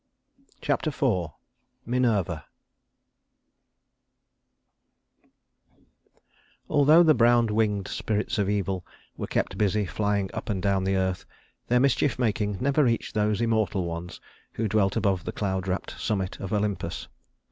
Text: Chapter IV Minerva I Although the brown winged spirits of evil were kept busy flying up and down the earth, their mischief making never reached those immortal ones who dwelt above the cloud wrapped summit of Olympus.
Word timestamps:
Chapter 0.61 0.87
IV 0.89 1.29
Minerva 1.85 2.45
I 5.21 5.77
Although 6.67 7.03
the 7.03 7.13
brown 7.13 7.53
winged 7.53 7.87
spirits 7.87 8.39
of 8.39 8.49
evil 8.49 8.83
were 9.15 9.27
kept 9.27 9.59
busy 9.59 9.85
flying 9.85 10.31
up 10.33 10.49
and 10.49 10.59
down 10.59 10.85
the 10.85 10.95
earth, 10.95 11.23
their 11.67 11.79
mischief 11.79 12.17
making 12.17 12.57
never 12.59 12.83
reached 12.83 13.13
those 13.13 13.41
immortal 13.41 13.85
ones 13.85 14.19
who 14.53 14.67
dwelt 14.67 14.95
above 14.95 15.23
the 15.23 15.31
cloud 15.31 15.67
wrapped 15.67 15.91
summit 16.01 16.39
of 16.39 16.51
Olympus. 16.51 17.07